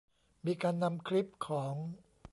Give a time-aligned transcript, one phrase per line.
[0.45, 1.75] มีการนำคลิปของ